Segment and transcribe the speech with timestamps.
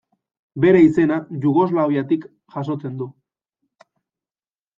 [0.63, 2.25] Bere izena Jugoslaviagatik
[2.57, 3.09] jasotzen du.